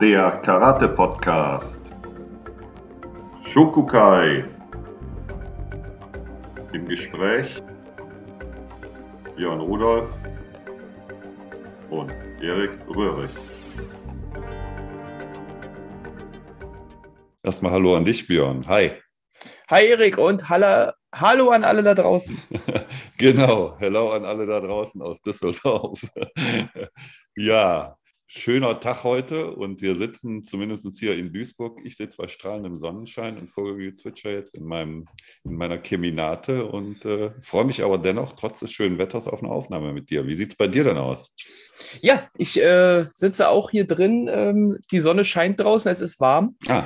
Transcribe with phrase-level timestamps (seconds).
[0.00, 1.80] der Karate-Podcast.
[3.44, 4.44] Shokukai.
[6.72, 7.62] Im Gespräch
[9.36, 10.08] Björn Rudolf
[11.90, 12.10] und
[12.42, 13.30] Erik Röhrig.
[17.44, 18.66] Erstmal Hallo an dich, Björn.
[18.66, 18.92] Hi.
[19.70, 22.36] Hi, Erik und Hallo, Hallo an alle da draußen.
[23.18, 26.04] genau, Hallo an alle da draußen aus Düsseldorf.
[27.36, 27.96] ja,
[28.26, 31.78] schöner Tag heute und wir sitzen zumindest hier in Duisburg.
[31.84, 35.06] Ich sitze bei strahlendem Sonnenschein und Vogelgezwitscher jetzt in, meinem,
[35.44, 39.52] in meiner Keminate und äh, freue mich aber dennoch trotz des schönen Wetters auf eine
[39.52, 40.26] Aufnahme mit dir.
[40.26, 41.34] Wie sieht es bei dir denn aus?
[42.00, 44.28] Ja, ich äh, sitze auch hier drin.
[44.32, 46.56] Ähm, die Sonne scheint draußen, es ist warm.
[46.66, 46.84] Ah.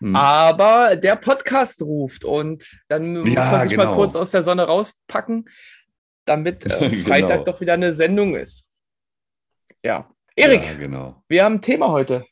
[0.00, 0.14] Hm.
[0.14, 3.90] Aber der Podcast ruft und dann ja, muss man sich genau.
[3.90, 5.48] mal kurz aus der Sonne rauspacken,
[6.24, 7.44] damit äh, Freitag genau.
[7.44, 8.70] doch wieder eine Sendung ist.
[9.82, 11.24] Ja, Erik, ja, genau.
[11.28, 12.24] wir haben ein Thema heute.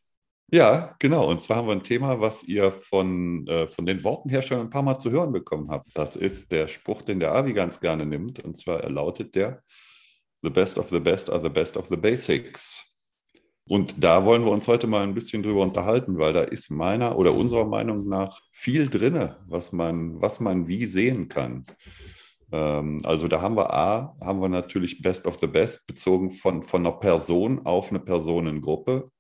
[0.53, 1.29] Ja, genau.
[1.29, 4.83] Und zwar haben wir ein Thema, was ihr von, äh, von den Wortenherstellern ein paar
[4.83, 5.89] Mal zu hören bekommen habt.
[5.95, 8.45] Das ist der Spruch, den der Avi ganz gerne nimmt.
[8.45, 9.61] Und zwar lautet der,
[10.43, 12.81] The best of the best are the best of the basics.
[13.69, 17.19] Und da wollen wir uns heute mal ein bisschen drüber unterhalten, weil da ist meiner
[17.19, 21.67] oder unserer Meinung nach viel drin, was man, was man wie sehen kann.
[22.57, 26.63] Ähm, also da haben wir A, haben wir natürlich Best of the Best bezogen von,
[26.63, 29.11] von einer Person auf eine Personengruppe.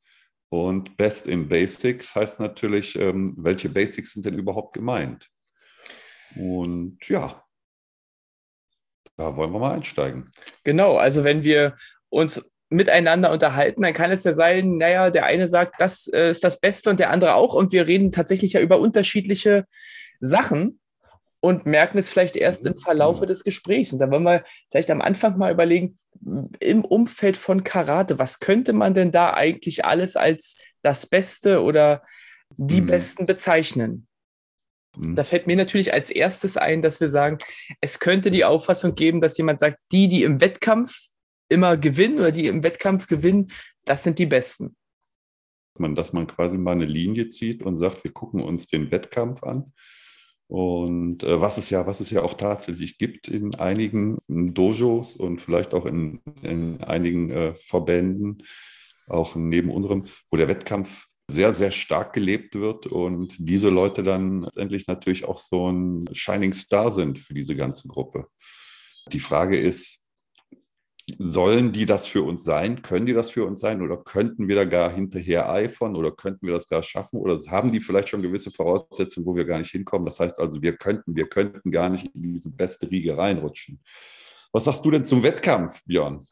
[0.48, 5.28] Und Best in Basics heißt natürlich, ähm, welche Basics sind denn überhaupt gemeint?
[6.36, 7.42] Und ja,
[9.16, 10.30] da wollen wir mal einsteigen.
[10.64, 11.76] Genau, also wenn wir
[12.08, 16.42] uns miteinander unterhalten, dann kann es ja sein, naja, der eine sagt, das äh, ist
[16.42, 17.54] das Beste und der andere auch.
[17.54, 19.66] Und wir reden tatsächlich ja über unterschiedliche
[20.20, 20.80] Sachen
[21.46, 23.92] und merken es vielleicht erst im Verlaufe des Gesprächs.
[23.92, 25.94] Und da wollen wir vielleicht am Anfang mal überlegen,
[26.58, 32.02] im Umfeld von Karate, was könnte man denn da eigentlich alles als das Beste oder
[32.56, 32.86] die mhm.
[32.86, 34.08] Besten bezeichnen?
[34.96, 35.14] Mhm.
[35.14, 37.38] Da fällt mir natürlich als erstes ein, dass wir sagen,
[37.80, 40.98] es könnte die Auffassung geben, dass jemand sagt, die, die im Wettkampf
[41.48, 43.52] immer gewinnen oder die im Wettkampf gewinnen,
[43.84, 44.74] das sind die Besten.
[45.78, 49.72] Dass man quasi mal eine Linie zieht und sagt, wir gucken uns den Wettkampf an
[50.48, 55.40] und äh, was, es ja, was es ja auch tatsächlich gibt in einigen Dojos und
[55.40, 58.38] vielleicht auch in, in einigen äh, Verbänden,
[59.08, 64.42] auch neben unserem, wo der Wettkampf sehr, sehr stark gelebt wird und diese Leute dann
[64.42, 68.28] letztendlich natürlich auch so ein Shining Star sind für diese ganze Gruppe.
[69.12, 70.05] Die Frage ist,
[71.18, 72.82] Sollen die das für uns sein?
[72.82, 73.80] Können die das für uns sein?
[73.80, 75.94] Oder könnten wir da gar hinterher eifern?
[75.94, 77.18] Oder könnten wir das gar schaffen?
[77.18, 80.04] Oder haben die vielleicht schon gewisse Voraussetzungen, wo wir gar nicht hinkommen?
[80.04, 83.80] Das heißt also, wir könnten, wir könnten gar nicht in diese beste Riege reinrutschen.
[84.52, 86.26] Was sagst du denn zum Wettkampf, Björn?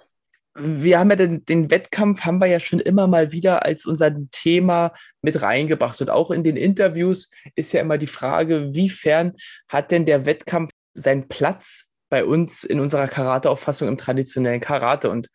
[0.57, 4.15] wir haben ja den, den, Wettkampf haben wir ja schon immer mal wieder als unser
[4.31, 6.01] Thema mit reingebracht.
[6.01, 9.33] Und auch in den Interviews ist ja immer die Frage, wiefern
[9.69, 15.11] hat denn der Wettkampf seinen Platz bei uns in unserer Karate-Auffassung im traditionellen Karate.
[15.11, 15.29] Und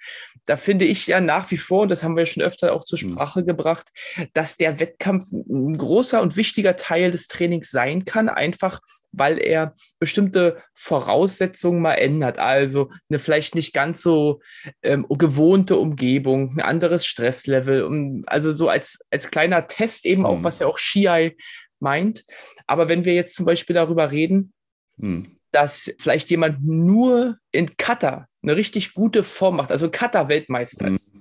[0.46, 3.00] da finde ich ja nach wie vor, und das haben wir schon öfter auch zur
[3.02, 3.12] mhm.
[3.12, 3.46] Sprache mhm.
[3.46, 3.90] gebracht,
[4.34, 8.80] dass der Wettkampf ein großer und wichtiger Teil des Trainings sein kann, einfach
[9.12, 12.38] weil er bestimmte Voraussetzungen mal ändert.
[12.38, 14.40] Also eine vielleicht nicht ganz so
[14.84, 17.84] ähm, gewohnte Umgebung, ein anderes Stresslevel.
[17.84, 20.28] Um, also so als, als kleiner Test eben mhm.
[20.28, 21.36] auch, was ja auch Shiai
[21.80, 22.24] meint.
[22.68, 24.54] Aber wenn wir jetzt zum Beispiel darüber reden,
[24.98, 30.96] mhm dass vielleicht jemand nur in Kata eine richtig gute Form macht, also Kata-Weltmeister mhm.
[30.96, 31.18] ist,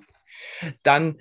[0.82, 1.16] dann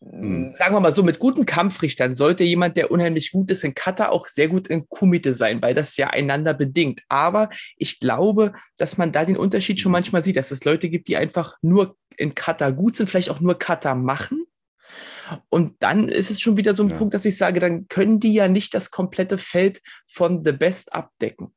[0.00, 0.52] mhm.
[0.54, 4.08] sagen wir mal so, mit guten Kampfrichtern sollte jemand, der unheimlich gut ist in Kata,
[4.08, 7.02] auch sehr gut in Kumite sein, weil das ja einander bedingt.
[7.08, 11.08] Aber ich glaube, dass man da den Unterschied schon manchmal sieht, dass es Leute gibt,
[11.08, 14.46] die einfach nur in Kata gut sind, vielleicht auch nur Kata machen.
[15.48, 16.96] Und dann ist es schon wieder so ein ja.
[16.96, 20.92] Punkt, dass ich sage, dann können die ja nicht das komplette Feld von The Best
[20.94, 21.52] abdecken.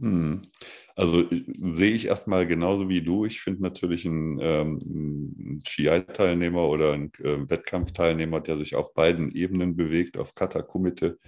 [0.00, 0.42] Hm.
[0.94, 3.24] Also sehe ich erstmal genauso wie du.
[3.24, 9.76] Ich finde natürlich einen, ähm, Ski-Teilnehmer oder einen äh, Wettkampfteilnehmer, der sich auf beiden Ebenen
[9.76, 11.18] bewegt, auf Kata Kumite,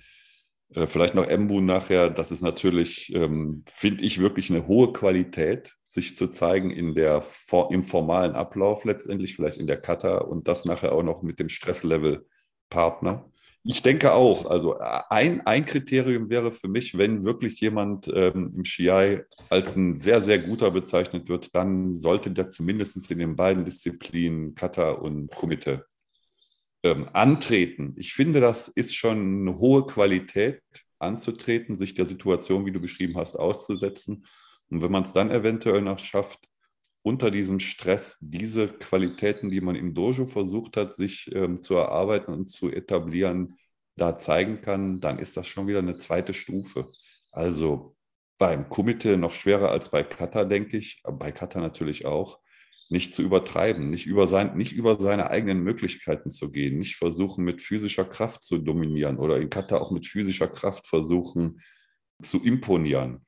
[0.74, 5.76] äh, vielleicht noch Embu nachher, das ist natürlich, ähm, finde ich, wirklich eine hohe Qualität,
[5.86, 7.24] sich zu zeigen in der,
[7.70, 11.48] im formalen Ablauf letztendlich, vielleicht in der Kata und das nachher auch noch mit dem
[11.48, 12.26] Stresslevel
[12.70, 13.29] Partner.
[13.62, 14.46] Ich denke auch.
[14.46, 19.98] Also ein, ein Kriterium wäre für mich, wenn wirklich jemand ähm, im Skiai als ein
[19.98, 25.30] sehr, sehr guter bezeichnet wird, dann sollte der zumindest in den beiden Disziplinen Kata und
[25.30, 25.84] Kumite
[26.82, 27.94] ähm, antreten.
[27.98, 30.62] Ich finde, das ist schon eine hohe Qualität,
[30.98, 34.26] anzutreten, sich der Situation, wie du beschrieben hast, auszusetzen.
[34.68, 36.40] Und wenn man es dann eventuell noch schafft,
[37.02, 42.32] unter diesem Stress diese Qualitäten, die man im Dojo versucht hat, sich ähm, zu erarbeiten
[42.32, 43.56] und zu etablieren,
[43.96, 46.88] da zeigen kann, dann ist das schon wieder eine zweite Stufe.
[47.32, 47.96] Also
[48.38, 52.40] beim Kumite noch schwerer als bei Kata, denke ich, bei Kata natürlich auch,
[52.88, 57.44] nicht zu übertreiben, nicht über, sein, nicht über seine eigenen Möglichkeiten zu gehen, nicht versuchen,
[57.44, 61.60] mit physischer Kraft zu dominieren oder in Kata auch mit physischer Kraft versuchen
[62.20, 63.24] zu imponieren.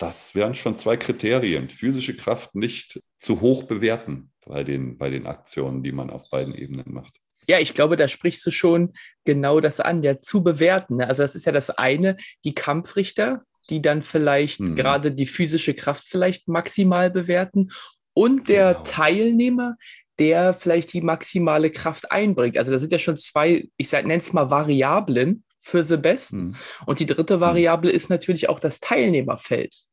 [0.00, 1.68] Das wären schon zwei Kriterien.
[1.68, 6.54] Physische Kraft nicht zu hoch bewerten bei den, bei den Aktionen, die man auf beiden
[6.54, 7.12] Ebenen macht.
[7.46, 8.94] Ja, ich glaube, da sprichst du schon
[9.26, 10.96] genau das an, ja, zu bewerten.
[10.96, 11.06] Ne?
[11.06, 12.16] Also das ist ja das eine,
[12.46, 14.74] die Kampfrichter, die dann vielleicht mhm.
[14.74, 17.68] gerade die physische Kraft vielleicht maximal bewerten
[18.14, 18.84] und der genau.
[18.84, 19.76] Teilnehmer,
[20.18, 22.56] der vielleicht die maximale Kraft einbringt.
[22.56, 26.32] Also da sind ja schon zwei, ich nenne es mal Variablen für The Best.
[26.32, 26.56] Mhm.
[26.86, 27.40] Und die dritte hm.
[27.40, 27.96] Variable mhm.
[27.96, 29.89] ist natürlich auch das Teilnehmerfeld.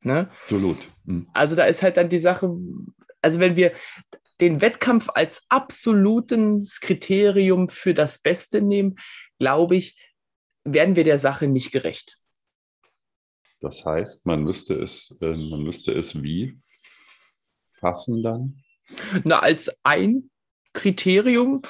[0.00, 0.30] Ne?
[0.42, 0.78] Absolut.
[1.04, 1.28] Mhm.
[1.32, 2.50] Also da ist halt dann die Sache,
[3.22, 3.72] also wenn wir
[4.40, 8.96] den Wettkampf als absolutes Kriterium für das Beste nehmen,
[9.38, 9.98] glaube ich,
[10.64, 12.16] werden wir der Sache nicht gerecht.
[13.60, 16.56] Das heißt, man müsste es, äh, man müsste es wie
[17.80, 18.62] fassen dann?
[19.24, 20.30] Na, als ein
[20.72, 21.62] Kriterium,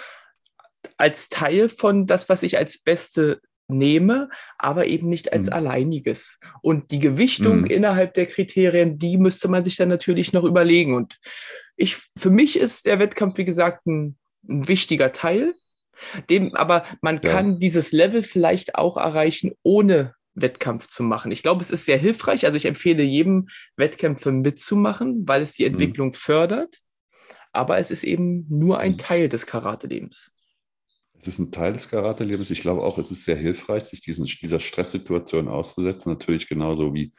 [0.97, 5.53] als Teil von das, was ich als Beste nehme, aber eben nicht als mhm.
[5.53, 6.39] alleiniges.
[6.63, 7.67] Und die Gewichtung mhm.
[7.67, 10.95] innerhalb der Kriterien, die müsste man sich dann natürlich noch überlegen.
[10.95, 11.19] Und
[11.77, 14.17] ich, für mich ist der Wettkampf, wie gesagt, ein,
[14.49, 15.55] ein wichtiger Teil.
[16.31, 17.31] Dem, aber man ja.
[17.31, 21.33] kann dieses Level vielleicht auch erreichen, ohne Wettkampf zu machen.
[21.33, 22.45] Ich glaube, es ist sehr hilfreich.
[22.45, 25.73] Also ich empfehle jedem Wettkämpfe mitzumachen, weil es die mhm.
[25.73, 26.15] Entwicklung mhm.
[26.15, 26.79] fördert.
[27.53, 28.99] Aber es ist eben nur ein mhm.
[28.99, 30.31] Teil des Karate-Lebens.
[31.21, 32.51] Es ist ein Teil des Karate-Lebens.
[32.51, 36.13] Ich glaube auch, es ist sehr hilfreich, sich diesen, dieser Stresssituation auszusetzen.
[36.13, 37.13] Natürlich genauso wie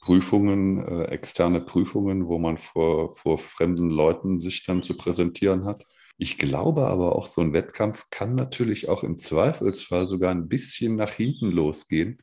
[0.00, 5.86] Prüfungen, äh, externe Prüfungen, wo man vor, vor fremden Leuten sich dann zu präsentieren hat.
[6.18, 10.94] Ich glaube aber auch, so ein Wettkampf kann natürlich auch im Zweifelsfall sogar ein bisschen
[10.96, 12.16] nach hinten losgehen,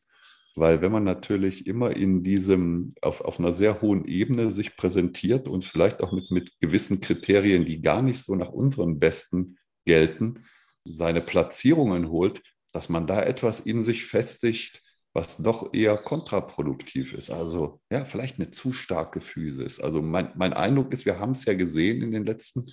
[0.54, 5.48] weil wenn man natürlich immer in diesem, auf, auf einer sehr hohen Ebene sich präsentiert
[5.48, 10.44] und vielleicht auch mit, mit gewissen Kriterien, die gar nicht so nach unseren Besten gelten,
[10.92, 12.42] seine Platzierungen holt,
[12.72, 14.82] dass man da etwas in sich festigt,
[15.12, 17.30] was doch eher kontraproduktiv ist.
[17.30, 19.80] Also ja, vielleicht eine zu starke Physis.
[19.80, 22.70] Also mein, mein Eindruck ist, wir haben es ja gesehen in den letzten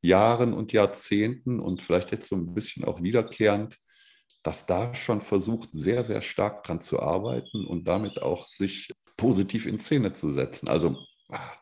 [0.00, 3.76] Jahren und Jahrzehnten und vielleicht jetzt so ein bisschen auch wiederkehrend,
[4.42, 9.66] dass da schon versucht, sehr, sehr stark dran zu arbeiten und damit auch sich positiv
[9.66, 10.68] in Szene zu setzen.
[10.68, 10.96] Also
[11.30, 11.52] ah,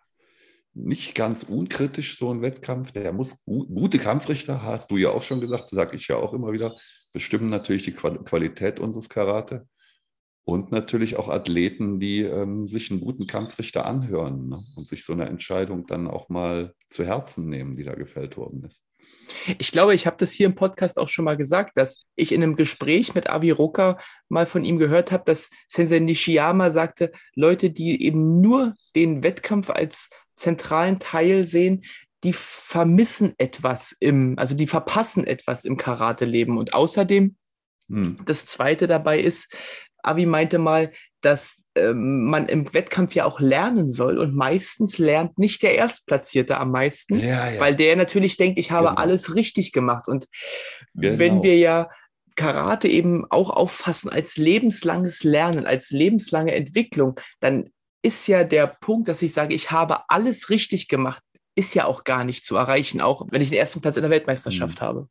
[0.85, 2.93] nicht ganz unkritisch so ein Wettkampf.
[2.93, 6.33] Der muss gut, gute Kampfrichter, hast du ja auch schon gesagt, sage ich ja auch
[6.33, 6.77] immer wieder,
[7.13, 9.67] bestimmen natürlich die Qualität unseres Karate.
[10.45, 14.65] Und natürlich auch Athleten, die ähm, sich einen guten Kampfrichter anhören ne?
[14.75, 18.65] und sich so eine Entscheidung dann auch mal zu Herzen nehmen, die da gefällt worden
[18.65, 18.83] ist.
[19.59, 22.43] Ich glaube, ich habe das hier im Podcast auch schon mal gesagt, dass ich in
[22.43, 23.99] einem Gespräch mit Avi Roka
[24.29, 29.71] mal von ihm gehört habe, dass Sensei Nishiyama sagte, Leute, die eben nur den Wettkampf
[29.71, 30.11] als
[30.41, 31.85] zentralen Teil sehen,
[32.25, 36.59] die vermissen etwas im, also die verpassen etwas im Karate-Leben.
[36.59, 37.37] Und außerdem,
[37.89, 38.17] hm.
[38.27, 39.55] das zweite dabei ist,
[40.03, 44.19] Avi meinte mal, dass ähm, man im Wettkampf ja auch lernen soll.
[44.19, 47.61] Und meistens lernt nicht der Erstplatzierte am meisten, ja, ja.
[47.61, 49.01] weil der natürlich denkt, ich habe genau.
[49.01, 50.09] alles richtig gemacht.
[50.09, 50.27] Und
[50.95, 51.19] genau.
[51.19, 51.91] wenn wir ja
[52.37, 57.71] Karate eben auch auffassen als lebenslanges Lernen, als lebenslange Entwicklung, dann
[58.03, 61.23] ist ja der Punkt, dass ich sage, ich habe alles richtig gemacht,
[61.55, 64.11] ist ja auch gar nicht zu erreichen, auch wenn ich den ersten Platz in der
[64.11, 64.85] Weltmeisterschaft mhm.
[64.85, 65.09] habe.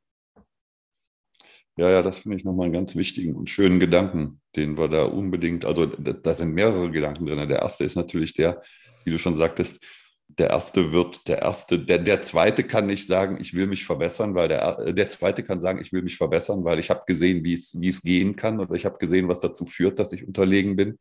[1.77, 5.05] Ja, ja, das finde ich nochmal einen ganz wichtigen und schönen Gedanken, den wir da
[5.05, 7.47] unbedingt, also da sind mehrere Gedanken drin.
[7.47, 8.61] Der erste ist natürlich der,
[9.05, 9.79] wie du schon sagtest,
[10.27, 14.35] der erste wird, der erste, der, der zweite kann nicht sagen, ich will mich verbessern,
[14.35, 17.53] weil der, der zweite kann sagen, ich will mich verbessern, weil ich habe gesehen, wie
[17.53, 20.75] es, wie es gehen kann oder ich habe gesehen, was dazu führt, dass ich unterlegen
[20.75, 20.99] bin.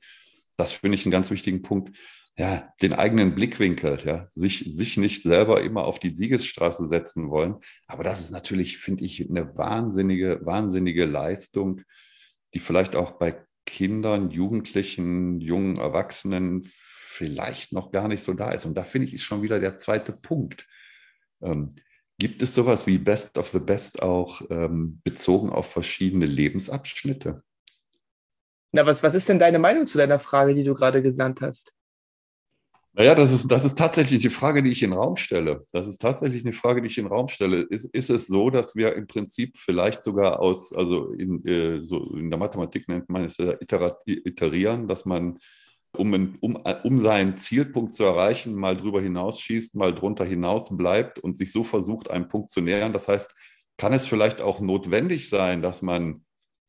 [0.59, 1.97] Das finde ich einen ganz wichtigen Punkt
[2.39, 7.57] ja, den eigenen Blickwinkel, ja, sich, sich nicht selber immer auf die Siegesstraße setzen wollen.
[7.89, 11.83] Aber das ist natürlich, finde ich, eine wahnsinnige, wahnsinnige Leistung,
[12.55, 18.67] die vielleicht auch bei Kindern, Jugendlichen, jungen Erwachsenen vielleicht noch gar nicht so da ist.
[18.67, 20.69] Und da finde ich, ist schon wieder der zweite Punkt.
[21.43, 21.73] Ähm,
[22.19, 27.43] gibt es sowas wie Best of the Best auch ähm, bezogen auf verschiedene Lebensabschnitte?
[28.73, 31.73] Na, was, was ist denn deine Meinung zu deiner Frage, die du gerade gesandt hast?
[32.93, 35.65] Naja, das ist, das ist tatsächlich die Frage, die ich in den Raum stelle.
[35.73, 37.59] Das ist tatsächlich eine Frage, die ich in den Raum stelle.
[37.63, 42.15] Ist, ist es so, dass wir im Prinzip vielleicht sogar aus, also in, äh, so
[42.17, 43.39] in der Mathematik nennt man es
[44.07, 45.39] iterieren, dass man
[45.97, 51.35] um, um, um seinen Zielpunkt zu erreichen, mal drüber hinausschießt, mal drunter hinaus bleibt und
[51.35, 52.93] sich so versucht, einen Punkt zu nähern.
[52.93, 53.35] Das heißt,
[53.77, 56.25] kann es vielleicht auch notwendig sein, dass man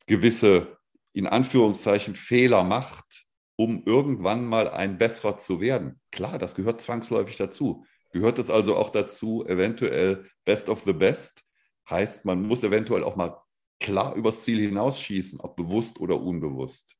[0.06, 0.78] gewisse,
[1.12, 3.24] in Anführungszeichen, Fehler macht,
[3.56, 6.00] um irgendwann mal ein besserer zu werden.
[6.12, 7.84] Klar, das gehört zwangsläufig dazu.
[8.12, 11.42] Gehört es also auch dazu, eventuell Best of the Best?
[11.88, 13.36] Heißt, man muss eventuell auch mal
[13.80, 16.96] klar übers Ziel hinausschießen, ob bewusst oder unbewusst.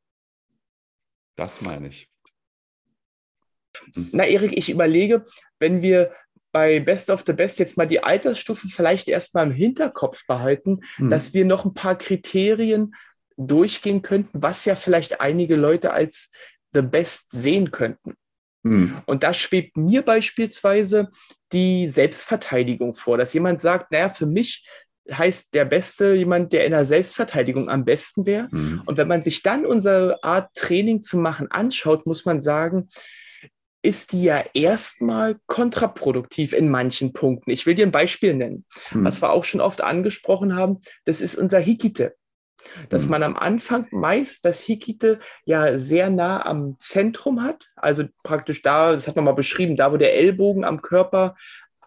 [1.37, 2.11] Das meine ich.
[3.95, 5.25] Na, Erik, ich überlege,
[5.59, 6.13] wenn wir
[6.53, 11.11] bei Best of the Best jetzt mal die Altersstufen vielleicht erstmal im Hinterkopf behalten, mhm.
[11.11, 12.95] dass wir noch ein paar Kriterien
[13.47, 16.31] durchgehen könnten, was ja vielleicht einige Leute als
[16.73, 18.15] The Best sehen könnten.
[18.63, 18.99] Mhm.
[19.07, 21.09] Und da schwebt mir beispielsweise
[21.53, 24.67] die Selbstverteidigung vor, dass jemand sagt, naja, für mich
[25.11, 28.49] heißt der Beste jemand, der in der Selbstverteidigung am besten wäre.
[28.51, 28.83] Mhm.
[28.85, 32.89] Und wenn man sich dann unsere Art Training zu machen anschaut, muss man sagen,
[33.83, 37.51] ist die ja erstmal kontraproduktiv in manchen Punkten.
[37.51, 39.05] Ich will dir ein Beispiel nennen, mhm.
[39.05, 40.81] was wir auch schon oft angesprochen haben.
[41.07, 42.15] Das ist unser Hikite.
[42.89, 43.11] Dass mhm.
[43.11, 47.71] man am Anfang meist das Hikite ja sehr nah am Zentrum hat.
[47.77, 51.35] Also praktisch da, das hat man mal beschrieben, da wo der Ellbogen am Körper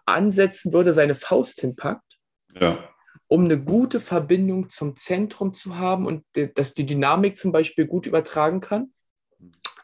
[0.06, 2.18] ansetzen würde, seine Faust hinpackt.
[2.60, 2.78] Ja
[3.26, 8.06] um eine gute Verbindung zum Zentrum zu haben und dass die Dynamik zum Beispiel gut
[8.06, 8.92] übertragen kann.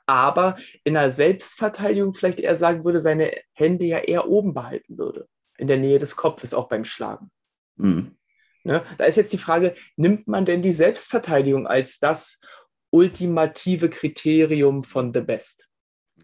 [0.07, 5.29] Aber in der Selbstverteidigung vielleicht eher sagen würde, seine Hände ja eher oben behalten würde,
[5.57, 7.31] in der Nähe des Kopfes, auch beim Schlagen.
[7.77, 8.17] Mhm.
[8.65, 8.85] Ne?
[8.99, 12.41] Da ist jetzt die Frage, nimmt man denn die Selbstverteidigung als das
[12.91, 15.69] ultimative Kriterium von The Best?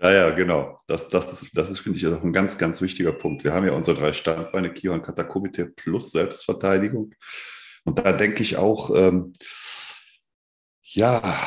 [0.01, 0.77] Ja, ja, genau.
[0.87, 3.45] Das, das ist, das ist finde ich, auch ein ganz, ganz wichtiger Punkt.
[3.45, 7.15] Wir haben ja unsere drei Standbeine, Kion, Katakomite plus Selbstverteidigung.
[7.85, 9.33] Und da denke ich auch, ähm,
[10.83, 11.39] ja,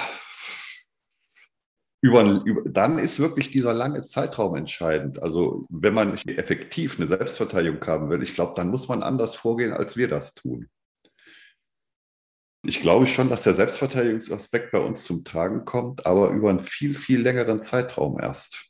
[2.02, 5.22] über, über, dann ist wirklich dieser lange Zeitraum entscheidend.
[5.22, 9.74] Also wenn man effektiv eine Selbstverteidigung haben will, ich glaube, dann muss man anders vorgehen,
[9.74, 10.70] als wir das tun.
[12.66, 16.94] Ich glaube schon, dass der Selbstverteidigungsaspekt bei uns zum Tragen kommt, aber über einen viel,
[16.94, 18.66] viel längeren Zeitraum erst.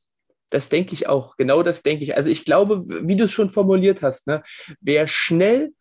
[0.51, 1.37] Das denke ich auch.
[1.37, 2.15] Genau das denke ich.
[2.15, 4.43] Also ich glaube, wie du es schon formuliert hast, ne,
[4.79, 5.73] wer schnell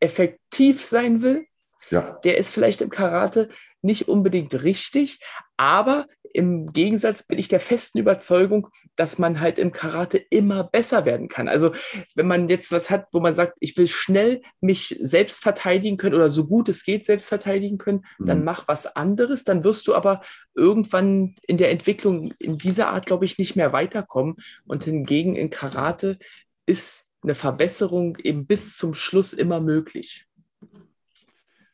[0.00, 1.46] effektiv sein will,
[1.90, 2.18] ja.
[2.24, 3.48] der ist vielleicht im Karate
[3.82, 5.20] nicht unbedingt richtig,
[5.56, 11.06] aber im Gegensatz bin ich der festen Überzeugung, dass man halt im Karate immer besser
[11.06, 11.48] werden kann.
[11.48, 11.72] Also
[12.14, 16.14] wenn man jetzt was hat, wo man sagt, ich will schnell mich selbst verteidigen können
[16.14, 18.26] oder so gut es geht selbst verteidigen können, mhm.
[18.26, 19.44] dann mach was anderes.
[19.44, 20.20] Dann wirst du aber
[20.54, 24.36] irgendwann in der Entwicklung in dieser Art, glaube ich, nicht mehr weiterkommen.
[24.66, 26.18] Und hingegen in Karate
[26.66, 30.26] ist eine Verbesserung eben bis zum Schluss immer möglich.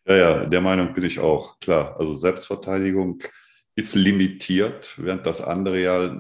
[0.07, 1.97] Ja, ja, der Meinung bin ich auch, klar.
[1.99, 3.23] Also Selbstverteidigung
[3.75, 6.15] ist limitiert, während das andere ja,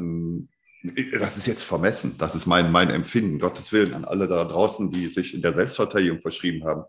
[1.18, 4.90] das ist jetzt vermessen, das ist mein, mein Empfinden, Gottes Willen an alle da draußen,
[4.90, 6.84] die sich in der Selbstverteidigung verschrieben haben.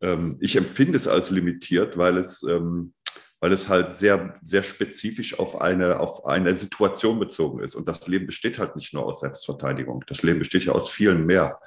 [0.00, 2.94] Ähm, ich empfinde es als limitiert, weil es, ähm,
[3.38, 7.74] weil es halt sehr, sehr spezifisch auf eine, auf eine Situation bezogen ist.
[7.74, 11.24] Und das Leben besteht halt nicht nur aus Selbstverteidigung, das Leben besteht ja aus vielen
[11.24, 11.60] mehr.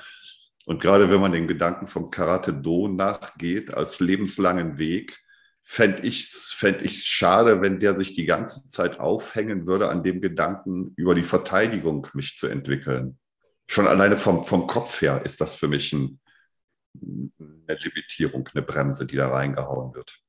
[0.65, 5.24] Und gerade wenn man den Gedanken vom Karate Do nachgeht als lebenslangen Weg,
[5.67, 10.03] fände ich es fänd ich's schade, wenn der sich die ganze Zeit aufhängen würde an
[10.03, 13.17] dem Gedanken, über die Verteidigung mich zu entwickeln.
[13.67, 16.19] Schon alleine vom, vom Kopf her ist das für mich ein,
[17.39, 20.19] eine Limitierung, eine Bremse, die da reingehauen wird.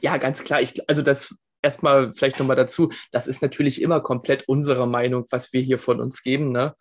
[0.00, 0.62] Ja, ganz klar.
[0.62, 5.52] Ich, also das erstmal vielleicht nochmal dazu, das ist natürlich immer komplett unsere Meinung, was
[5.52, 6.52] wir hier von uns geben.
[6.52, 6.76] Ne?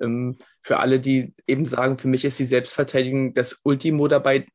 [0.00, 4.46] Ähm, für alle, die eben sagen, für mich ist die Selbstverteidigung das Ultimo dabei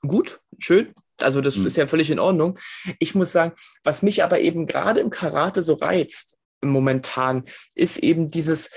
[0.00, 0.92] gut, schön.
[1.20, 1.66] Also das mhm.
[1.66, 2.58] ist ja völlig in Ordnung.
[2.98, 3.52] Ich muss sagen,
[3.82, 7.44] was mich aber eben gerade im Karate so reizt momentan,
[7.74, 8.70] ist eben dieses,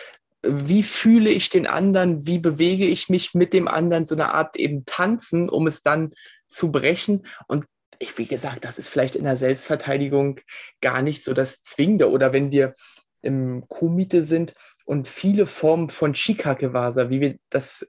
[0.43, 4.55] wie fühle ich den anderen, wie bewege ich mich mit dem anderen, so eine Art
[4.55, 6.11] eben tanzen, um es dann
[6.47, 7.25] zu brechen.
[7.47, 7.65] Und
[7.99, 10.39] ich, wie gesagt, das ist vielleicht in der Selbstverteidigung
[10.81, 12.11] gar nicht so das Zwingende.
[12.11, 12.73] Oder wenn wir
[13.21, 14.53] im Komite sind
[14.85, 17.87] und viele Formen von Shikakewasa, wie wir das,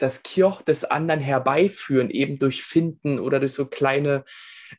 [0.00, 4.24] das Kioch des anderen herbeiführen, eben durch Finden oder durch so kleine,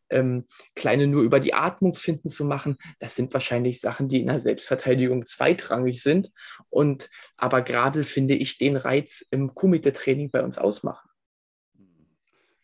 [0.10, 4.28] ähm, kleine nur über die Atmung finden zu machen, das sind wahrscheinlich Sachen, die in
[4.28, 6.32] der Selbstverteidigung zweitrangig sind.
[6.70, 11.10] Und aber gerade finde ich den Reiz im Kumite-Training bei uns ausmachen.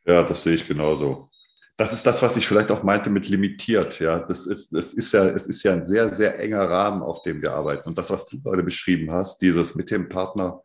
[0.06, 1.30] Ja, das sehe ich genauso
[1.78, 4.00] das ist das, was ich vielleicht auch meinte mit limitiert.
[4.00, 7.22] Ja, das ist, das ist ja, es ist ja ein sehr, sehr enger Rahmen, auf
[7.22, 7.88] dem wir arbeiten.
[7.88, 10.62] Und das, was du gerade beschrieben hast, dieses mit dem Partner,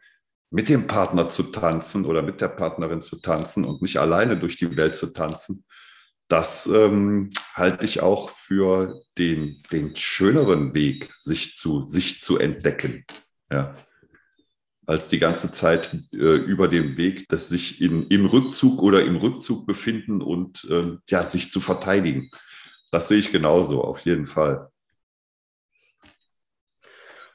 [0.53, 4.59] mit dem Partner zu tanzen oder mit der Partnerin zu tanzen und nicht alleine durch
[4.59, 5.65] die Welt zu tanzen,
[6.29, 13.05] das ähm, halte ich auch für den, den schöneren Weg, sich zu, sich zu entdecken.
[13.51, 13.77] Ja.
[14.87, 19.17] Als die ganze Zeit äh, über dem Weg, das sich in, im Rückzug oder im
[19.17, 22.31] Rückzug befinden und äh, ja, sich zu verteidigen.
[22.91, 24.71] Das sehe ich genauso, auf jeden Fall.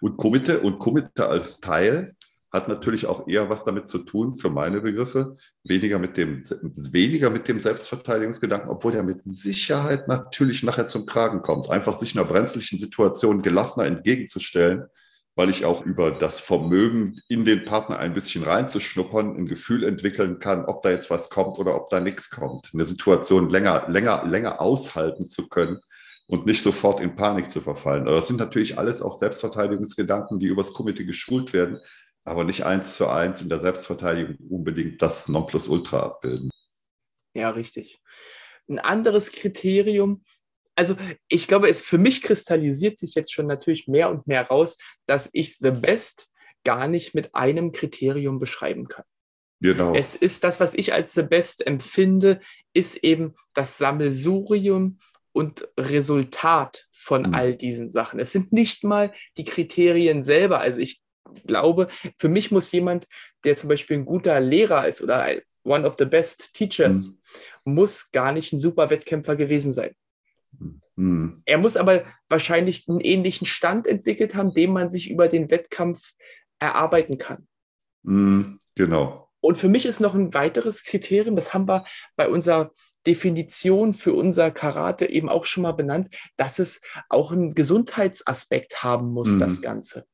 [0.01, 2.15] Und Komitte und Komitte als Teil
[2.57, 6.43] hat natürlich auch eher was damit zu tun, für meine Begriffe, weniger mit dem,
[6.91, 11.69] weniger mit dem Selbstverteidigungsgedanken, obwohl er mit Sicherheit natürlich nachher zum Kragen kommt.
[11.69, 14.87] Einfach sich einer brenzlichen Situation gelassener entgegenzustellen,
[15.35, 20.39] weil ich auch über das Vermögen in den Partner ein bisschen reinzuschnuppern, ein Gefühl entwickeln
[20.39, 22.71] kann, ob da jetzt was kommt oder ob da nichts kommt.
[22.73, 25.77] Eine Situation länger, länger, länger aushalten zu können
[26.27, 28.07] und nicht sofort in Panik zu verfallen.
[28.07, 31.79] Aber das sind natürlich alles auch Selbstverteidigungsgedanken, die übers Komitee geschult werden,
[32.27, 36.49] aber nicht eins zu eins in der Selbstverteidigung unbedingt das Nonplusultra abbilden.
[37.33, 37.99] Ja, richtig.
[38.67, 40.21] Ein anderes Kriterium,
[40.75, 40.95] also
[41.29, 45.29] ich glaube, es für mich kristallisiert sich jetzt schon natürlich mehr und mehr raus, dass
[45.31, 46.27] ich The Best
[46.65, 49.05] gar nicht mit einem Kriterium beschreiben kann.
[49.61, 49.95] Genau.
[49.95, 52.41] Es ist das, was ich als The Best empfinde,
[52.73, 54.99] ist eben das Sammelsurium
[55.31, 57.33] und Resultat von mhm.
[57.33, 58.19] all diesen Sachen.
[58.19, 60.59] Es sind nicht mal die Kriterien selber.
[60.59, 61.01] Also ich
[61.45, 63.07] glaube, für mich muss jemand,
[63.43, 65.27] der zum Beispiel ein guter Lehrer ist oder
[65.63, 67.17] one of the best teachers,
[67.65, 67.73] mhm.
[67.73, 69.95] muss gar nicht ein super Wettkämpfer gewesen sein.
[70.95, 71.41] Mhm.
[71.45, 76.13] Er muss aber wahrscheinlich einen ähnlichen Stand entwickelt haben, den man sich über den Wettkampf
[76.59, 77.47] erarbeiten kann.
[78.03, 78.59] Mhm.
[78.75, 79.29] Genau.
[79.39, 82.71] Und für mich ist noch ein weiteres Kriterium, das haben wir bei unserer
[83.05, 89.13] Definition für unser Karate eben auch schon mal benannt, dass es auch einen Gesundheitsaspekt haben
[89.13, 89.39] muss, mhm.
[89.39, 90.05] das Ganze.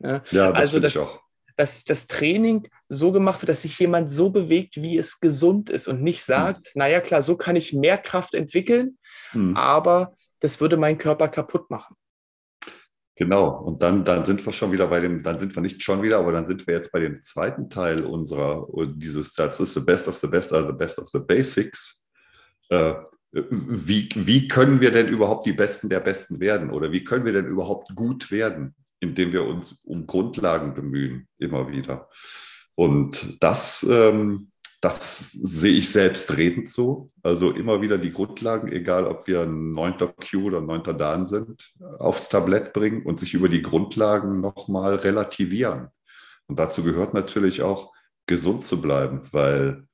[0.00, 1.20] Ja, ja das also das, ich auch.
[1.56, 5.88] Dass das Training so gemacht wird, dass sich jemand so bewegt, wie es gesund ist
[5.88, 6.24] und nicht hm.
[6.24, 6.72] sagt, hm.
[6.76, 8.98] naja klar, so kann ich mehr Kraft entwickeln,
[9.30, 9.56] hm.
[9.56, 11.96] aber das würde meinen Körper kaputt machen.
[13.18, 16.02] Genau, und dann, dann sind wir schon wieder bei dem, dann sind wir nicht schon
[16.02, 19.80] wieder, aber dann sind wir jetzt bei dem zweiten Teil unserer, dieses, das ist the
[19.80, 22.04] best of the best, also the best of the basics.
[22.68, 22.94] Äh,
[23.32, 26.70] wie, wie können wir denn überhaupt die Besten der Besten werden?
[26.70, 28.76] Oder wie können wir denn überhaupt gut werden?
[29.00, 32.08] Indem wir uns um Grundlagen bemühen, immer wieder.
[32.74, 37.10] Und das, ähm, das sehe ich selbstredend so.
[37.22, 41.72] Also immer wieder die Grundlagen, egal ob wir ein neunter Q oder neunter Dan sind,
[41.98, 45.88] aufs Tablett bringen und sich über die Grundlagen nochmal relativieren.
[46.46, 47.92] Und dazu gehört natürlich auch,
[48.26, 49.88] gesund zu bleiben, weil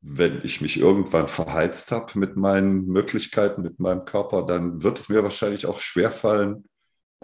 [0.00, 5.08] wenn ich mich irgendwann verheizt habe mit meinen Möglichkeiten, mit meinem Körper, dann wird es
[5.08, 6.68] mir wahrscheinlich auch schwerfallen,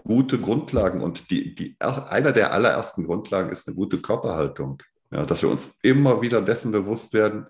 [0.03, 4.81] gute Grundlagen und die, die, einer der allerersten Grundlagen ist eine gute Körperhaltung.
[5.11, 7.47] Ja, dass wir uns immer wieder dessen bewusst werden,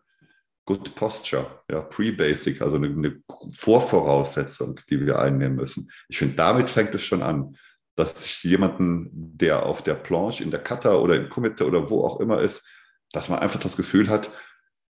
[0.65, 3.21] Good Posture, ja, Pre-Basic, also eine, eine,
[3.55, 5.91] Vorvoraussetzung, die wir einnehmen müssen.
[6.07, 7.57] Ich finde, damit fängt es schon an,
[7.95, 12.05] dass sich jemanden, der auf der Planche, in der Kata oder im Kumite oder wo
[12.05, 12.67] auch immer ist,
[13.11, 14.29] dass man einfach das Gefühl hat,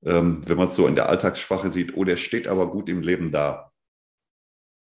[0.04, 3.02] ähm, wenn man es so in der Alltagssprache sieht, oh, der steht aber gut im
[3.02, 3.67] Leben da.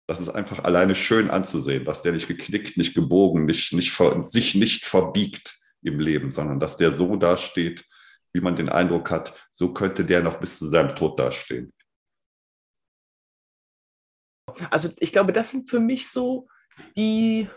[0.06, 4.54] Das ist einfach alleine schön anzusehen, dass der nicht geknickt, nicht gebogen, nicht, nicht, sich
[4.54, 7.84] nicht verbiegt im Leben, sondern dass der so dasteht,
[8.32, 11.72] wie man den Eindruck hat, so könnte der noch bis zu seinem Tod dastehen.
[14.70, 16.48] Also ich glaube, das sind für mich so
[16.96, 17.48] die,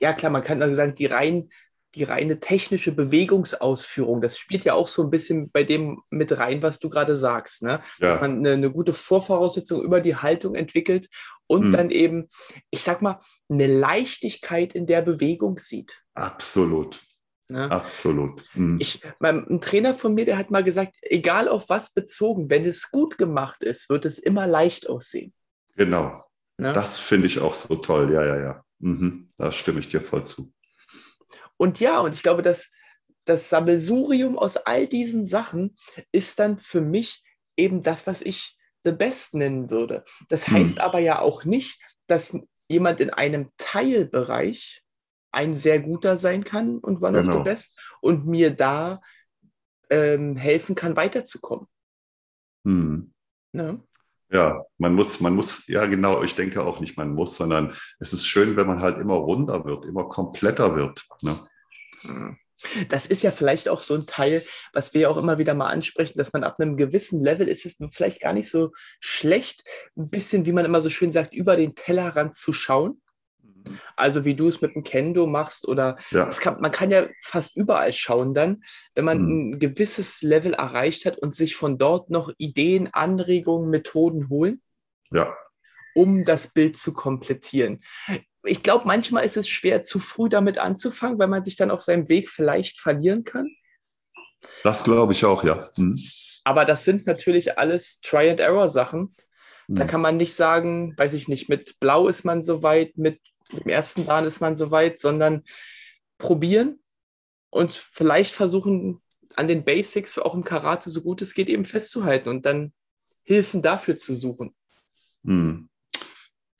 [0.00, 1.50] ja klar, man kann sagen, die rein
[1.96, 6.62] die reine technische Bewegungsausführung, das spielt ja auch so ein bisschen bei dem mit rein,
[6.62, 7.80] was du gerade sagst, ne?
[7.98, 8.10] Ja.
[8.10, 11.08] dass man eine, eine, gute Vorvoraussetzung über die Haltung entwickelt
[11.46, 11.72] und mhm.
[11.72, 12.28] dann eben,
[12.70, 16.02] ich sag mal, eine Leichtigkeit in der Bewegung sieht.
[16.14, 17.02] Absolut.
[17.48, 17.68] Ja.
[17.68, 18.42] Absolut.
[18.54, 18.78] Mhm.
[18.80, 22.64] Ich, mein, ein Trainer von mir, der hat mal gesagt, egal auf was bezogen, wenn
[22.64, 25.32] es gut gemacht ist, wird es immer leicht aussehen.
[25.76, 26.24] Genau.
[26.58, 26.72] Ja?
[26.72, 28.12] Das finde ich auch so toll.
[28.12, 28.64] Ja, ja, ja.
[28.80, 29.30] Mhm.
[29.36, 30.52] Da stimme ich dir voll zu.
[31.56, 32.70] Und ja, und ich glaube, dass
[33.24, 35.76] das Sammelsurium aus all diesen Sachen
[36.12, 37.24] ist dann für mich
[37.56, 38.55] eben das, was ich
[38.86, 40.04] The Best nennen würde.
[40.28, 40.54] Das hm.
[40.54, 40.82] heißt hm.
[40.82, 44.82] aber ja auch nicht, dass jemand in einem Teilbereich
[45.32, 47.28] ein sehr guter sein kann und One genau.
[47.28, 49.02] of the Best und mir da
[49.90, 51.66] ähm, helfen kann, weiterzukommen.
[52.64, 53.12] Hm.
[53.52, 53.82] Ne?
[54.30, 58.12] Ja, man muss, man muss, ja genau, ich denke auch nicht, man muss, sondern es
[58.12, 61.06] ist schön, wenn man halt immer runder wird, immer kompletter wird.
[61.22, 61.46] Ne?
[62.02, 62.38] Hm.
[62.88, 66.16] Das ist ja vielleicht auch so ein Teil, was wir auch immer wieder mal ansprechen,
[66.16, 69.62] dass man ab einem gewissen Level ist es vielleicht gar nicht so schlecht,
[69.96, 73.02] ein bisschen, wie man immer so schön sagt, über den Tellerrand zu schauen.
[73.96, 76.28] Also wie du es mit dem Kendo machst oder Ja.
[76.28, 78.62] kann, man kann ja fast überall schauen dann,
[78.94, 79.50] wenn man Mhm.
[79.50, 84.62] ein gewisses Level erreicht hat und sich von dort noch Ideen, Anregungen, Methoden holen,
[85.10, 85.36] Ja.
[85.94, 87.82] um das Bild zu komplettieren.
[88.46, 91.82] Ich glaube, manchmal ist es schwer, zu früh damit anzufangen, weil man sich dann auf
[91.82, 93.48] seinem Weg vielleicht verlieren kann.
[94.62, 95.70] Das glaube ich auch, ja.
[95.76, 95.98] Mhm.
[96.44, 99.14] Aber das sind natürlich alles Try-and-Error-Sachen.
[99.68, 99.88] Da Mhm.
[99.88, 103.20] kann man nicht sagen, weiß ich nicht, mit Blau ist man soweit, mit
[103.52, 105.42] dem ersten Dan ist man soweit, sondern
[106.18, 106.78] probieren
[107.50, 109.02] und vielleicht versuchen,
[109.34, 112.72] an den Basics auch im Karate so gut es geht eben festzuhalten und dann
[113.24, 114.54] Hilfen dafür zu suchen.
[115.22, 115.68] Mhm.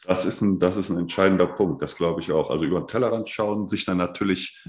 [0.07, 2.51] Das ist, ein, das ist ein entscheidender Punkt, das glaube ich auch.
[2.51, 4.65] Also über den Tellerrand schauen, sich dann natürlich,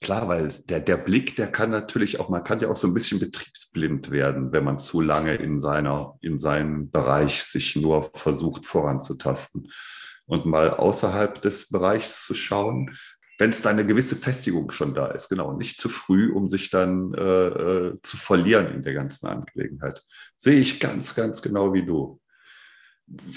[0.00, 2.94] klar, weil der, der Blick, der kann natürlich auch, man kann ja auch so ein
[2.94, 8.66] bisschen betriebsblind werden, wenn man zu lange in, seiner, in seinem Bereich sich nur versucht
[8.66, 9.70] voranzutasten.
[10.26, 12.96] Und mal außerhalb des Bereichs zu schauen,
[13.38, 16.70] wenn es da eine gewisse Festigung schon da ist, genau, nicht zu früh, um sich
[16.70, 20.04] dann äh, äh, zu verlieren in der ganzen Angelegenheit.
[20.36, 22.20] Sehe ich ganz, ganz genau wie du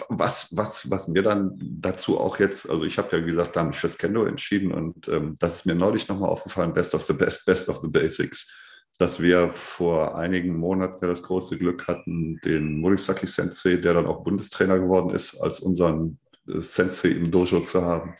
[0.09, 3.71] was, was, was mir dann dazu auch jetzt, also ich habe ja gesagt, da habe
[3.71, 7.13] ich fürs Kendo entschieden und ähm, das ist mir neulich nochmal aufgefallen, Best of the
[7.13, 8.53] Best, Best of the Basics,
[8.97, 14.23] dass wir vor einigen Monaten das große Glück hatten, den Morisaki Sensei, der dann auch
[14.23, 18.15] Bundestrainer geworden ist, als unseren äh, Sensei im Dojo zu haben.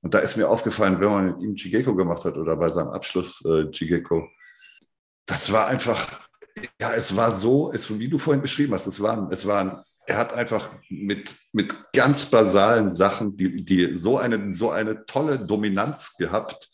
[0.00, 2.90] Und da ist mir aufgefallen, wenn man mit ihm Jigeko gemacht hat oder bei seinem
[2.90, 4.28] Abschluss äh, Jigeko,
[5.26, 6.20] das war einfach,
[6.80, 10.16] ja, es war so, es, wie du vorhin beschrieben hast, es waren, es waren er
[10.16, 16.16] hat einfach mit, mit ganz basalen Sachen, die, die so, eine, so eine tolle Dominanz
[16.16, 16.70] gehabt.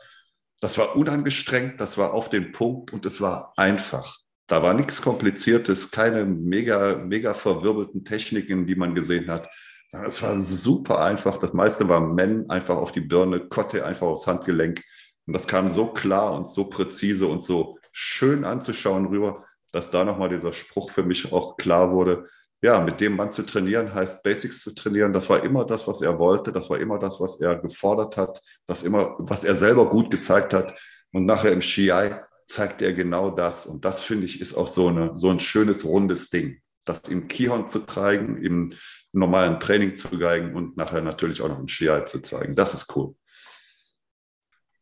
[0.61, 4.19] Das war unangestrengt, das war auf den Punkt und es war einfach.
[4.47, 9.49] Da war nichts Kompliziertes, keine mega, mega verwirbelten Techniken, die man gesehen hat.
[9.91, 11.39] Es war super einfach.
[11.39, 14.81] Das meiste war Men einfach auf die Birne, Kotte einfach aufs Handgelenk.
[15.27, 20.05] Und das kam so klar und so präzise und so schön anzuschauen rüber, dass da
[20.05, 22.29] nochmal dieser Spruch für mich auch klar wurde
[22.63, 25.13] ja, mit dem Mann zu trainieren heißt Basics zu trainieren.
[25.13, 26.51] Das war immer das, was er wollte.
[26.51, 28.41] Das war immer das, was er gefordert hat.
[28.67, 30.79] Das immer, was er selber gut gezeigt hat.
[31.13, 33.67] Und nachher im Shiai zeigt er genau das.
[33.67, 36.61] Und das finde ich ist auch so, eine, so ein schönes rundes Ding.
[36.87, 38.75] Das im Kihon zu zeigen, im
[39.13, 42.55] normalen Training zu zeigen und nachher natürlich auch noch im Shiai zu zeigen.
[42.55, 43.15] Das ist cool.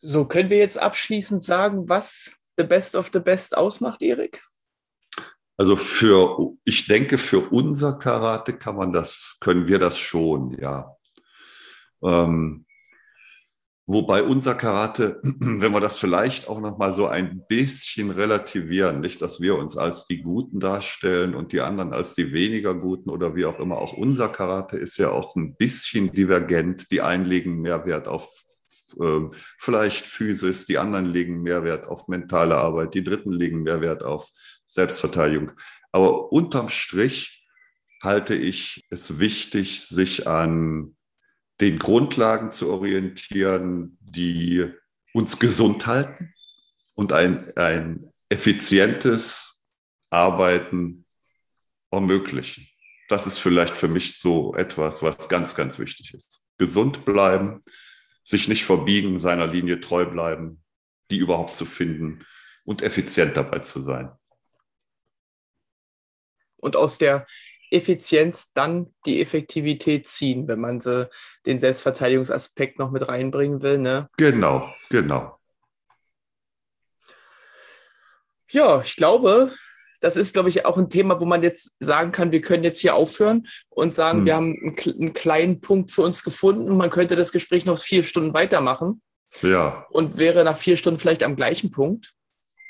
[0.00, 4.42] So, können wir jetzt abschließend sagen, was The Best of the Best ausmacht, Erik?
[5.62, 10.96] Also für, ich denke, für unser Karate kann man das, können wir das schon, ja.
[12.02, 12.66] Ähm,
[13.86, 19.22] wobei unser Karate, wenn wir das vielleicht auch noch mal so ein bisschen relativieren, nicht,
[19.22, 23.36] dass wir uns als die Guten darstellen und die anderen als die weniger Guten oder
[23.36, 23.78] wie auch immer.
[23.78, 26.90] Auch unser Karate ist ja auch ein bisschen divergent.
[26.90, 28.28] Die einen legen mehr Wert auf
[29.00, 33.80] äh, vielleicht Physis, die anderen legen mehr Wert auf mentale Arbeit, die Dritten legen mehr
[33.80, 34.28] Wert auf
[34.72, 35.52] Selbstverteidigung.
[35.92, 37.46] Aber unterm Strich
[38.02, 40.96] halte ich es wichtig, sich an
[41.60, 44.68] den Grundlagen zu orientieren, die
[45.12, 46.34] uns gesund halten
[46.94, 49.64] und ein, ein effizientes
[50.10, 51.04] Arbeiten
[51.90, 52.66] ermöglichen.
[53.08, 56.44] Das ist vielleicht für mich so etwas, was ganz, ganz wichtig ist.
[56.58, 57.60] Gesund bleiben,
[58.24, 60.62] sich nicht verbiegen, seiner Linie treu bleiben,
[61.10, 62.24] die überhaupt zu finden
[62.64, 64.10] und effizient dabei zu sein
[66.62, 67.26] und aus der
[67.70, 71.06] Effizienz dann die Effektivität ziehen, wenn man so
[71.46, 73.78] den Selbstverteidigungsaspekt noch mit reinbringen will.
[73.78, 74.08] Ne?
[74.16, 75.38] Genau, genau.
[78.50, 79.52] Ja, ich glaube,
[80.00, 82.80] das ist, glaube ich, auch ein Thema, wo man jetzt sagen kann, wir können jetzt
[82.80, 84.26] hier aufhören und sagen, hm.
[84.26, 86.76] wir haben einen, einen, kleinen Punkt für uns gefunden.
[86.76, 89.00] Man könnte das Gespräch noch vier Stunden weitermachen.
[89.40, 89.86] Ja.
[89.88, 92.12] Und wäre nach vier Stunden vielleicht am gleichen Punkt.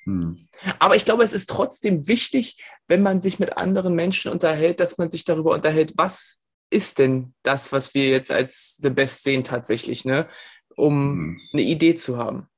[0.04, 0.48] Hm.
[0.78, 4.98] Aber ich glaube, es ist trotzdem wichtig, wenn man sich mit anderen Menschen unterhält, dass
[4.98, 9.44] man sich darüber unterhält, was ist denn das, was wir jetzt als The Best sehen
[9.44, 10.26] tatsächlich, ne?
[10.76, 11.40] um hm.
[11.52, 12.48] eine Idee zu haben.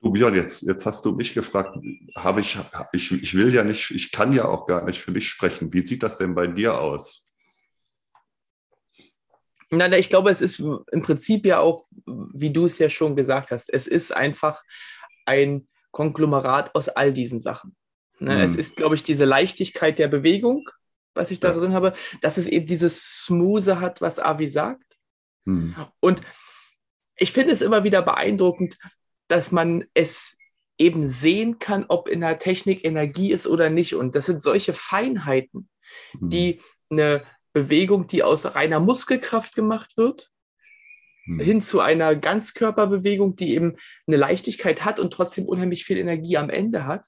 [0.00, 1.78] Du Björn, jetzt, jetzt hast du mich gefragt,
[2.16, 2.58] habe ich,
[2.92, 5.72] ich, ich will ja nicht, ich kann ja auch gar nicht für dich sprechen.
[5.72, 7.32] Wie sieht das denn bei dir aus?
[9.70, 13.52] Nein, ich glaube, es ist im Prinzip ja auch, wie du es ja schon gesagt
[13.52, 14.62] hast, es ist einfach
[15.24, 17.76] ein Konglomerat aus all diesen Sachen.
[18.18, 18.36] Ne?
[18.36, 18.40] Hm.
[18.44, 20.68] Es ist, glaube ich, diese Leichtigkeit der Bewegung,
[21.14, 24.96] was ich da drin habe, dass es eben dieses Smoothe hat, was Avi sagt.
[25.46, 25.76] Hm.
[26.00, 26.22] Und
[27.16, 28.78] ich finde es immer wieder beeindruckend,
[29.28, 30.36] dass man es
[30.78, 33.94] eben sehen kann, ob in der Technik Energie ist oder nicht.
[33.94, 35.68] Und das sind solche Feinheiten,
[36.18, 36.28] hm.
[36.30, 40.31] die eine Bewegung, die aus reiner Muskelkraft gemacht wird,
[41.24, 41.40] hm.
[41.40, 46.50] hin zu einer Ganzkörperbewegung, die eben eine Leichtigkeit hat und trotzdem unheimlich viel Energie am
[46.50, 47.06] Ende hat.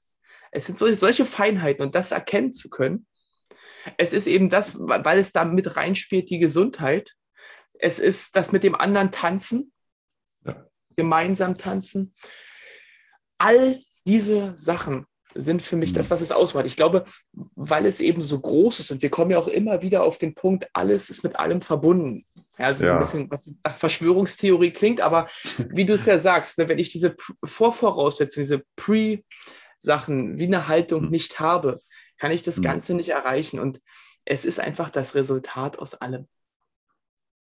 [0.50, 3.07] Es sind solche, solche Feinheiten und das erkennen zu können.
[3.98, 7.14] Es ist eben das, weil es da mit reinspielt, die Gesundheit.
[7.74, 9.72] Es ist das mit dem anderen Tanzen,
[10.44, 10.66] ja.
[10.96, 12.14] gemeinsam tanzen.
[13.37, 16.11] All diese Sachen sind für mich das, mhm.
[16.12, 16.66] was es ausmacht.
[16.66, 20.05] Ich glaube, weil es eben so groß ist und wir kommen ja auch immer wieder
[20.05, 22.24] auf den Punkt, alles ist mit allem verbunden.
[22.58, 22.90] Ja, also ja.
[22.90, 25.28] so ein bisschen was nach Verschwörungstheorie klingt, aber
[25.70, 31.04] wie du es ja sagst, ne, wenn ich diese Vorvoraussetzungen, diese Pre-Sachen wie eine Haltung
[31.04, 31.10] mhm.
[31.10, 31.80] nicht habe,
[32.18, 32.62] kann ich das mhm.
[32.62, 33.58] Ganze nicht erreichen.
[33.58, 33.80] Und
[34.24, 36.28] es ist einfach das Resultat aus allem.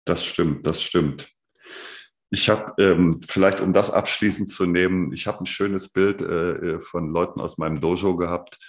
[0.05, 1.29] Das stimmt, das stimmt.
[2.31, 6.51] Ich habe ähm, vielleicht, um das abschließend zu nehmen, ich habe ein schönes Bild äh,
[6.75, 8.59] äh, von Leuten aus meinem Dojo gehabt,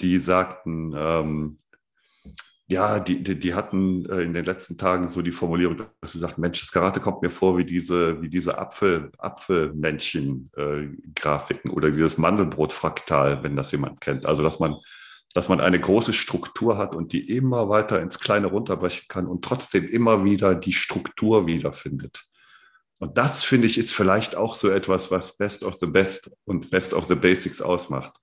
[0.00, 1.61] die sagten, ähm,
[2.72, 6.18] ja, die, die, die hatten äh, in den letzten Tagen so die Formulierung, dass sie
[6.18, 11.90] sagten, Mensch, das Karate kommt mir vor wie diese, wie diese Apfel, Apfelmännchen-Grafiken äh, oder
[11.90, 14.26] dieses Mandelbrot-Fraktal, wenn das jemand kennt.
[14.26, 14.76] Also, dass man,
[15.34, 19.44] dass man eine große Struktur hat und die immer weiter ins Kleine runterbrechen kann und
[19.44, 22.24] trotzdem immer wieder die Struktur wiederfindet.
[23.00, 26.70] Und das, finde ich, ist vielleicht auch so etwas, was Best of the Best und
[26.70, 28.14] Best of the Basics ausmacht.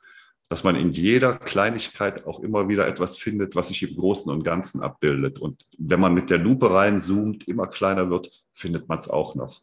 [0.50, 4.44] Dass man in jeder Kleinigkeit auch immer wieder etwas findet, was sich im Großen und
[4.44, 5.40] Ganzen abbildet.
[5.40, 9.62] Und wenn man mit der Lupe reinzoomt, immer kleiner wird, findet man es auch noch.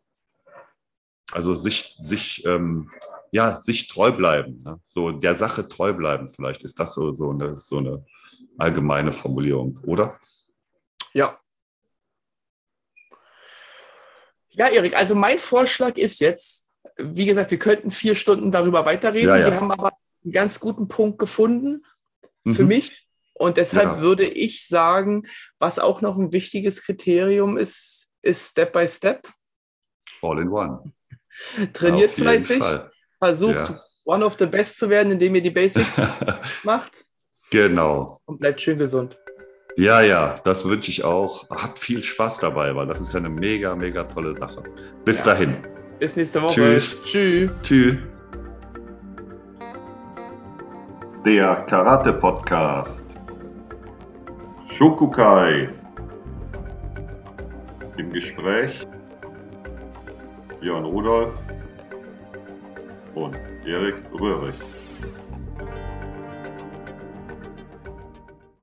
[1.33, 2.91] Also sich, sich, ähm,
[3.33, 4.61] ja, sich treu bleiben.
[4.65, 4.81] Ne?
[4.85, 8.05] So der Sache treu bleiben, vielleicht ist das so, so, eine, so eine
[8.57, 10.19] allgemeine Formulierung, oder?
[11.13, 11.39] Ja,
[14.57, 19.29] Ja, Erik, also mein Vorschlag ist jetzt, wie gesagt, wir könnten vier Stunden darüber weiterreden.
[19.29, 19.47] Ja, ja.
[19.47, 19.93] Wir haben aber
[20.27, 21.87] einen ganz guten Punkt gefunden
[22.45, 22.69] für mhm.
[22.69, 23.07] mich.
[23.35, 24.01] Und deshalb ja.
[24.01, 25.27] würde ich sagen,
[25.59, 29.29] was auch noch ein wichtiges Kriterium ist, ist Step by Step.
[30.23, 30.93] All in one.
[31.75, 32.63] Trainiert fleißig,
[33.19, 33.75] versucht
[34.07, 36.01] one of the best zu werden, indem ihr die Basics
[36.63, 37.05] macht.
[37.51, 38.19] Genau.
[38.25, 39.19] Und bleibt schön gesund.
[39.77, 41.49] Ja, ja, das wünsche ich auch.
[41.51, 44.63] Habt viel Spaß dabei, weil das ist ja eine mega, mega tolle Sache.
[45.05, 45.25] Bis ja.
[45.27, 45.57] dahin.
[45.99, 46.55] Bis nächste Woche.
[46.55, 46.97] Tschüss.
[47.05, 47.51] Tschüss.
[47.63, 47.97] Tschüss.
[51.27, 53.05] Der Karate Podcast.
[54.69, 55.69] Shokukai.
[57.97, 58.87] Im Gespräch
[60.61, 61.35] Björn Rudolf
[63.17, 64.55] und Erik Röhrig.